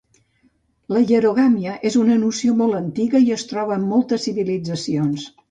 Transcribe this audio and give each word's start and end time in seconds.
La 0.95 1.01
hierogàmia 1.11 1.75
és 1.89 1.97
una 2.05 2.17
noció 2.23 2.57
molt 2.63 2.79
antiga 2.81 3.23
i 3.27 3.31
es 3.37 3.45
troba 3.53 3.77
en 3.79 3.87
moltes 3.93 4.27
civilitzacions. 4.31 5.31